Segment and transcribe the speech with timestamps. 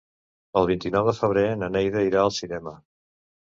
[0.61, 2.75] El vint-i-nou de febrer na Neida irà al cinema.